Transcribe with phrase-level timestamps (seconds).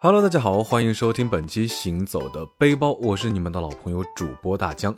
[0.00, 4.94] Hello，大家好，欢迎收听本期《行走的背包》，我是你们的老朋友主播大江。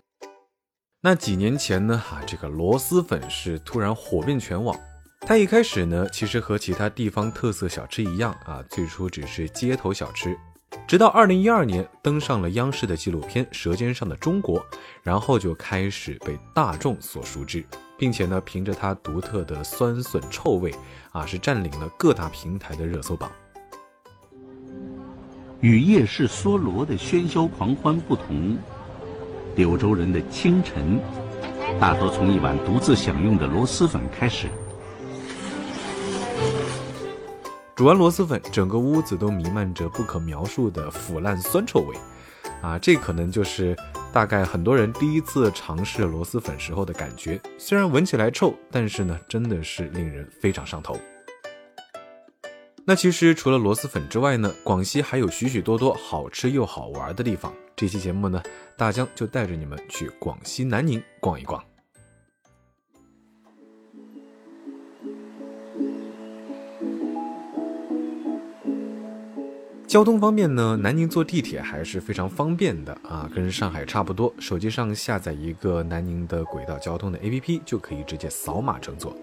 [1.00, 4.78] 那几年前呢，啊，这个螺蛳粉是突然火遍全网。
[5.22, 10.36] 它一开始呢，其实和其他地方特色小吃一样啊，最初只是街头小吃，
[10.86, 14.60] 直到二零一二年登上了央视的纪录片《舌尖上的中国》，
[15.02, 17.64] 然后就开始被大众所熟知，
[17.96, 20.74] 并且呢，凭着它独特的酸笋臭味
[21.12, 23.32] 啊，是占领了各大平台的热搜榜。
[25.60, 28.56] 与夜市梭罗的喧嚣狂欢不同，
[29.56, 30.98] 柳州人的清晨
[31.78, 34.48] 大多从一碗独自享用的螺蛳粉开始。
[37.76, 41.94] 煮完螺蛳粉，整个屋子都弥漫着不可描述的腐烂酸臭味，
[42.62, 43.76] 啊，这可能就是
[44.14, 47.38] 大概很多人第一次尝试螺蛳粉时候的感觉。
[47.58, 50.98] 虽然闻起来臭，但是呢，真的是令人非常上头。
[52.90, 57.54] 那其实除了螺蛳粉之外呢，广西还有许许多多好吃又好玩的地方。
[57.76, 58.42] 这期节目呢，
[58.76, 61.62] 大江就带着你们去广西南宁逛一逛。
[69.86, 74.34] 交通方面呢，南宁坐地铁还是非常方便的啊，跟上海差不多。
[74.40, 79.16] 手机上下载一个南宁的轨道交通的 APP，就可以直接扫码乘坐。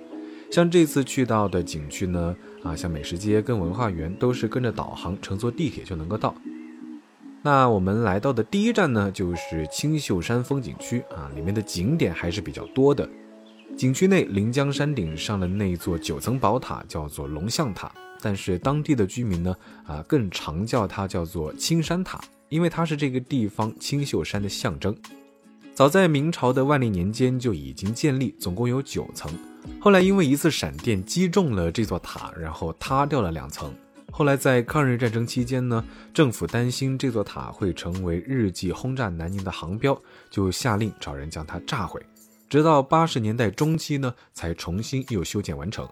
[0.49, 6.33] 像这次去到的景区呢，啊，像美食街跟文化园都是跟着导航乘坐地铁就能够到。
[7.43, 13.07] 那我们来到的第一站呢，就是青秀山风景区啊，里面的景点还是比较多的。
[13.77, 24.95] 景区内临江山顶上的那座九层宝塔叫做龙象塔，但是当地的居民呢，啊，更常叫它叫做青山塔，因为它是这个地方青秀山的象征。
[25.73, 29.31] 早在明朝的万历年间就已经建立，总共有九层。
[29.79, 33.73] 后来因为一次闪电击中了这座塔，然后塌掉了两层。
[34.11, 35.83] 后来在抗日战争期间呢，
[36.13, 39.99] 政府担心这座塔会成为日记轰炸南宁的航标，
[40.29, 42.01] 就下令找人将它炸毁。
[42.49, 45.87] 直到八十年代中期呢，才重新又修建完成。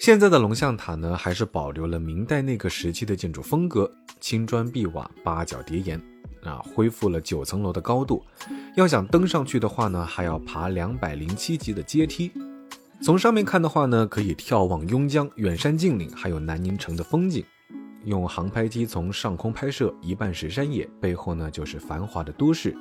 [0.00, 6.00] 现在的龙象塔呢，还是保留了明代那个时期的建筑风格，青砖碧瓦，八角叠檐。
[6.42, 8.22] 啊，恢复了九层楼的高度，
[8.76, 12.30] 要想登上去的话呢，还要爬两百零七级的阶梯。
[13.00, 17.44] 从上面看的话呢，可以眺望邕江、远山近岭，还有南宁城的风景。
[18.04, 22.74] 用航拍机从上空拍摄，一半是山野，背后呢就是繁华的都市。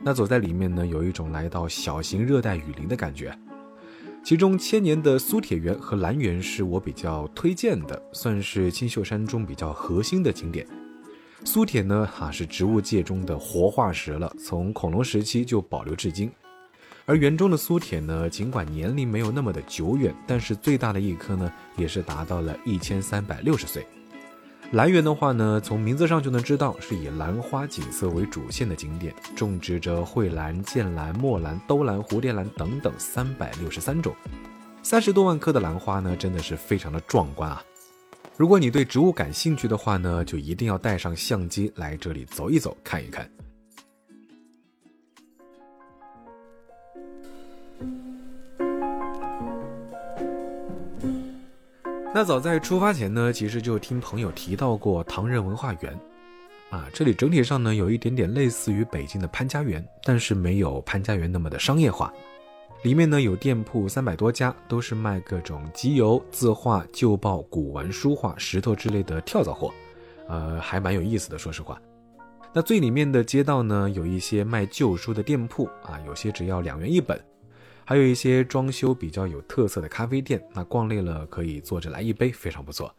[0.00, 3.36] 那走在里面呢，有一种来到小型热带雨林的感觉。
[4.22, 10.66] 其中千年的苏铁园和兰园是我比较推荐的，算是青秀山中比较核心的景点。
[11.44, 16.30] 苏铁呢，哈是植物界中的活化石了，从恐龙时期就保留至今。
[17.08, 23.86] 而园中的苏铁呢，尽管年龄没有那么的久远，但是最大的一棵呢，也是达到了一千三百六十岁。
[24.72, 34.14] 兰园的话呢，从名字上就能知道，是以兰花景色为主线的景点，种植着蕙兰、剑兰、墨兰、兜兰、蝴蝶兰等等三百六十三种，
[34.82, 37.64] 三十多万棵的兰花呢，真的是非常的壮观啊。
[38.36, 43.26] 如果你对植物感兴趣的话呢，就一定要带上相机来这里走一走，看一看。
[52.14, 55.96] 那早在出发前呢，其实就听朋友提到过唐人文化园，
[56.70, 62.12] 啊，这里整体上呢有一点点类似于北京的潘家园，但是没有潘家园那么的商业化。
[62.82, 69.72] 里面呢有店铺三百多家，都是卖各种集邮、字画、旧报、古玩、书画、石头之类的跳蚤货，
[70.28, 71.36] 呃，还蛮有意思的。
[71.36, 71.80] 说实话，
[72.54, 77.20] 那最里面的街道呢，有一些卖旧书的店铺啊，有些只要两元一本，
[77.88, 80.38] 还有一些装修比较有特色的咖啡店。
[80.52, 82.94] 那逛累了可以坐着来一杯，非常不错。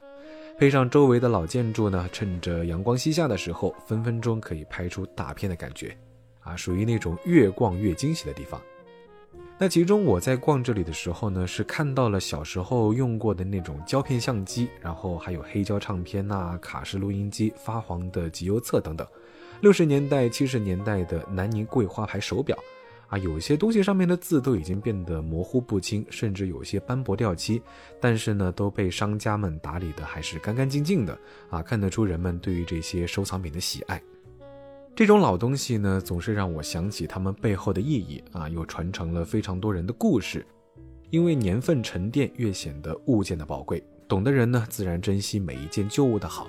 [0.57, 5.95] 配上周围的老建筑呢，趁着阳光西下的时候，分分钟可以拍出大片的感觉，
[6.39, 8.59] 啊，属于那种越逛越惊喜的地方。
[9.59, 19.07] 那其中我在逛这里的时候呢，是看到了小时候用过的那种胶片相机，然后还有黑胶唱片呐、卡式录音机、发黄的集邮册等等。
[19.61, 22.57] 六十年代、七十年代的南宁桂花牌手表，
[23.09, 27.61] 啊，有些东西上面的字都已经变得模糊不清，甚至有些斑驳掉漆，
[27.99, 31.17] 但是呢，都被商家们打理的还是干干净净的，
[31.49, 34.01] 啊，看得出人们对于这些收藏品的喜爱。
[34.95, 40.45] 这种老东西呢，总是让我想起他们背后的意义啊，又传承了非常多人的故事。
[41.09, 43.83] 因为年份沉淀，越显得物件的宝贵。
[44.07, 46.47] 懂的人呢，自然珍惜每一件旧物的好。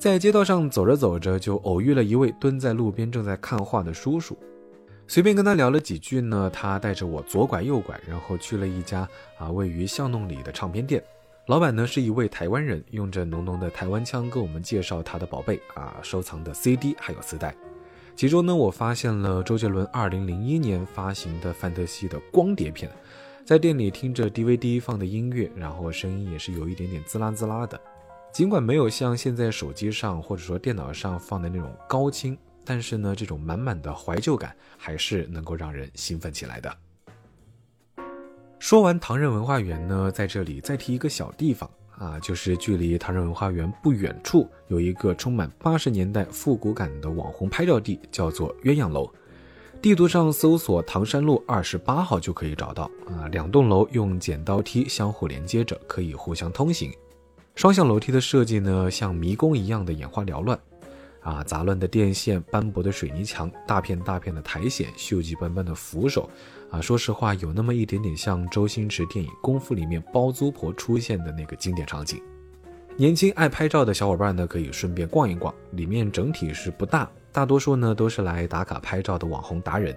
[0.00, 4.34] 在街道上走着走着，就偶遇了一位蹲在路边正在看画的叔叔。
[5.06, 9.06] 随便跟他聊了几句呢，他带着我左拐右拐，然后去了一家
[9.36, 11.04] 啊位于巷弄里的唱片店。
[11.48, 17.54] 老板呢是一位台湾人，用着浓浓的台湾腔跟我们介绍他的宝贝啊，收藏的 CD 还有磁带。
[18.16, 22.90] 其中呢，我发现了周杰伦2001年发行的《范特西》的光碟片，
[23.44, 27.78] 在店里听着 DVD 放的音乐，然后声音也是有一点点滋啦滋啦的。
[28.32, 36.74] 尽管没有像现在手机上或者说电脑上放的那种高清，但是呢，这种满满的怀旧感还是能够让人兴奋起来的。
[38.60, 41.68] 说完唐人文化园呢，在这里再提一个小地方
[41.98, 49.10] 啊，就是距离唐人文化园不远处有一个充满八十年代复古感的网红拍照地，叫做鸳鸯楼。
[49.82, 53.26] 地图上搜索唐山路二十八号就可以找到啊。
[53.32, 56.92] 两栋楼用剪刀梯相互连接着，可以互相通行。
[57.60, 60.58] 双向楼梯的设计呢，像迷宫一样的眼花缭乱。
[61.20, 66.26] 啊，杂乱的电线、斑驳的水泥墙、大片大片的苔藓、锈迹斑斑的扶手，
[66.70, 72.18] 啊，说实话，有那么一点点像周星驰电影《功夫》里面包租婆出现的那个经典场景。
[72.96, 75.54] 年轻爱拍照的小伙伴呢，可以顺便逛一逛。
[75.72, 79.94] 里面整体是不大，大多数呢都是来打卡拍照的网红达人。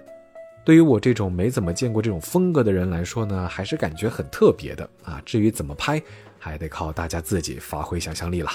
[0.66, 5.20] 对于我这种没怎么见过这种风格的人来说呢，还是感觉很特别的啊。
[5.24, 6.02] 至于怎么拍，
[6.44, 8.50] 还得靠大家自己发挥想象力了。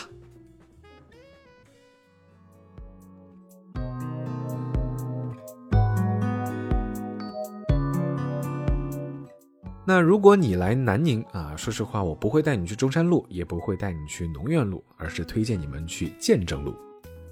[9.83, 16.75] 那如果你来南宁啊，说实话，我不会带你去中山路，也不会带你去农院路，而是推荐你们去建正路。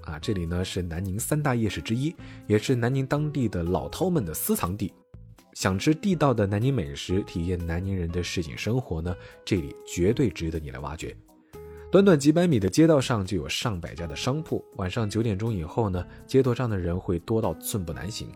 [0.02, 2.12] 啊，这里呢是南宁三大夜市之一，
[2.48, 4.92] 也是南宁当地的老饕们的私藏地。
[5.58, 9.12] 想吃地道的南宁美食，体验南宁人的市井生活呢，
[9.44, 11.12] 这里绝对值得你来挖掘。
[11.90, 18.28] 短短几百米的街道上就有上百家的商铺，晚上九点钟以后呢，街头上的人会多到寸步难行。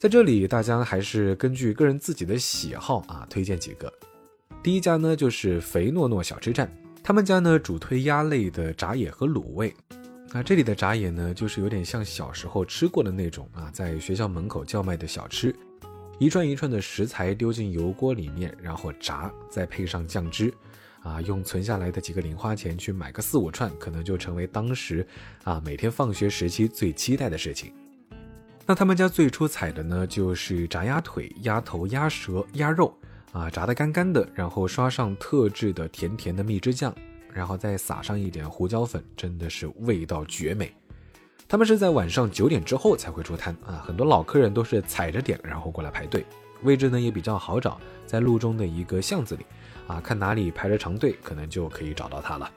[0.00, 3.92] 在这里，大家还是根据个人自己的喜好啊，推荐几个。
[4.64, 6.68] 第一家呢，就是肥诺诺小吃站，
[7.04, 9.72] 他们家呢主推鸭类的炸野和卤味。
[10.32, 15.54] 那这里的炸野呢，就是有点像小时候吃过的那种啊，在学校门口叫卖的小吃，
[16.18, 20.52] 一串一串的食材丢进油锅里面，然后炸，再配上酱汁，
[21.02, 25.06] 啊，用存下来的几个零花钱去买个四五串，可能就成为当时
[25.44, 27.70] 啊每天放学时期最期待的事情。
[28.64, 32.96] 那他们家最出彩的呢，就是炸鸭腿、鸭头、鸭舌、鸭肉，
[33.32, 36.94] 啊，炸得干干的，然后刷上特制的甜甜的蜜汁酱，
[37.30, 40.74] 然后再撒上一点胡椒粉，真的是味道绝美。
[41.48, 46.24] 他们是在晚上九点之后才会出摊啊，很多老客人都是踩着点，然后过来排队，
[46.62, 49.46] 位置呢也比较好找，在路中的一个巷子里，
[49.86, 52.50] 啊，看哪里排着长队，可能就可以找到它了。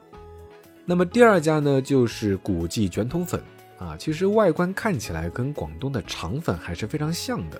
[0.84, 3.42] 那么第二家呢，就是古记卷筒粉。
[3.78, 7.58] 啊，其实外观看起来跟广东的肠粉还是非常像的，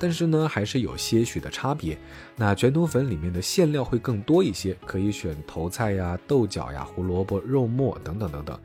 [0.00, 1.96] 但是呢，还是有些许的差别。
[2.34, 8.58] 那卷筒粉里面的馅料会更多一些，可以选头菜呀、豆角呀、胡萝卜、肉末等等等等，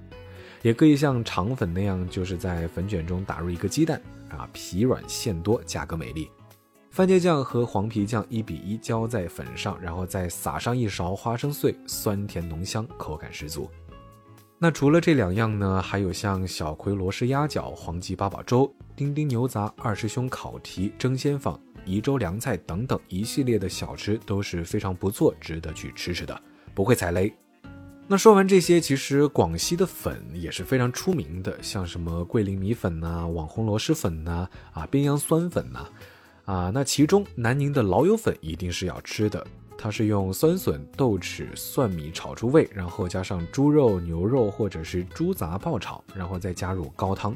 [0.66, 6.28] 也可以像肠粉那样，就是在粉卷中打入一个鸡蛋，啊，皮软馅多，价格美丽。
[6.90, 13.70] 番茄酱和黄皮酱一比一浇在粉上，然后再撒上一勺花生碎，酸甜浓香，口感十足。
[14.58, 26.42] 那除了这两样呢，还有像小葵罗氏鸭脚、黄记八宝粥、丁丁牛杂、二师兄烤蹄、蒸鲜坊、宜州凉菜等等一系列的小吃都是非常不错，值得去吃吃的，
[26.74, 27.32] 不会踩雷。
[28.08, 35.88] 那说完这些，其实广西的粉也是非常出名的，像什么桂林米粉呐、网红螺蛳粉呐、啊边阳酸粉呐，
[36.46, 39.46] 啊，那其中南宁的老友粉一定是要吃的。
[39.76, 47.36] 它是用酸笋、豆豉、蒜米炒出味，然后加上猪肉、牛肉或者是猪杂爆炒，然后再加入高汤。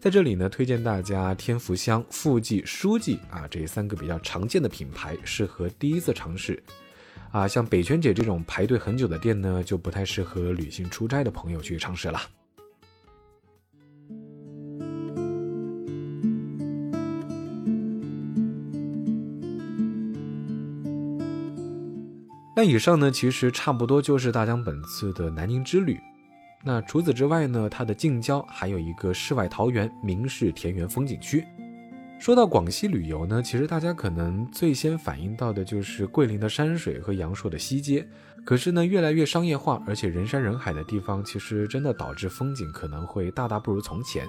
[0.00, 6.60] 在这里呢，推荐大家天福香、富记、书记啊这三个比较常见的品牌，适合第一次尝试。
[7.32, 12.20] 啊，像北泉姐这种排队很久的店呢，就不太适合旅行出差的朋友去尝试了。
[22.54, 25.98] 那以上呢，其实差不多就是大江本次的南宁之旅。
[26.62, 31.42] 那除此之外呢，它的近郊还有一个世外桃源明氏田园风景区。
[32.22, 38.08] 说到广西旅游呢，其实大家可能最先反应到的就是桂林的山水和阳朔的西街。
[38.44, 44.24] 可是呢，越来越商业化，而且人山人海的地方，其实真的导致风景可能会大大不如从前。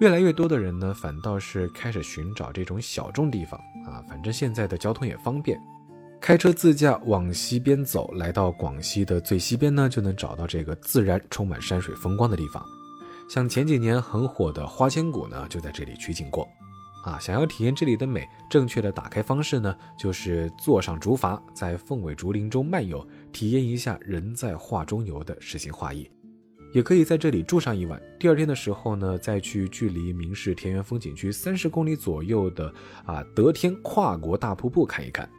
[0.00, 5.58] 越来越多的人呢，反倒是开始寻找这种小众地方啊，反正现在的交通也方便。
[6.20, 12.62] 开车自驾往西边走，来到广西的最西边呢，就能找到这个自然充满山水风光的地方。
[13.30, 16.46] 像前几年很火的花千骨呢，就在这里取景过。
[17.04, 17.18] 啊。
[17.20, 26.10] 想要体验这里的美，正确的打开方式呢，就是坐上竹筏，在凤尾竹林中漫游，体验一下人在画中游的诗情画意。
[26.72, 35.30] 也可以在这里住上一晚，第二天的时候呢，再去距离明市田园风景区三十公里左右的啊德天跨国大瀑布看一看。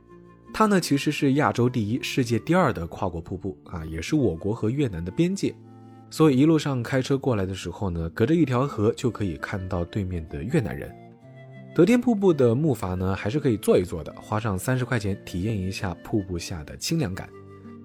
[0.54, 5.54] 它呢其实是亚洲第一、世界第二的跨国瀑布啊，也是我国和越南的边界。
[6.10, 10.90] 所以一路上开车过来的时候呢，隔着一条河就可以看到对面的越南人。
[11.76, 17.28] 德天瀑布的木筏呢，还是可以坐一坐的，花上三十块钱体验一下瀑布下的清凉感。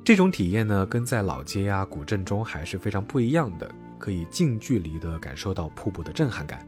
[0.04, 3.68] 这种体验呢，跟在老街呀、古镇中还是非常不一样的，
[3.98, 6.64] 可以近距离的感受到瀑布的震撼感。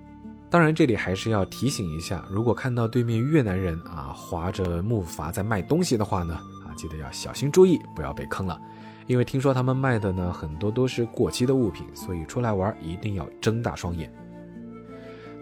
[0.51, 8.61] 当然，这里还是要提醒一下，如果看到对面越南人啊划着木筏在卖东西的话呢，啊，记得要小心注意，不要被坑了。
[9.07, 14.13] 因为听说他们卖的呢很多都是过期的物品，所以出来玩一定要睁大双眼。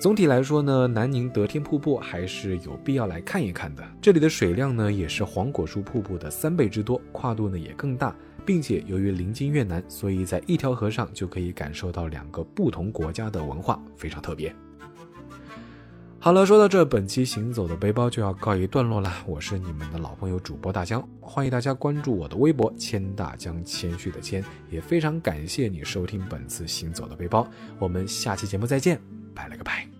[0.00, 3.86] 总体来说呢，南宁德天瀑布还是有必要来看一看的。
[4.00, 8.16] 这里的水量呢也是黄果树瀑布的三倍之多，跨度呢也更大，
[8.46, 14.50] 并且由于临近越南，所以在一条河上就可以感受到两个不同国家的文化，非常特别。
[16.22, 19.10] 好了，说到这，本期行走的背包就要告一段落了。
[19.26, 27.48] 我是你们的老朋友主播大江，欢迎大家关注我的微博“千大江”，谦虚的谦，也非常感谢你收听本次行走的背包。
[27.78, 29.00] 我们下期节目再见。
[29.34, 29.99] 拜了个拜。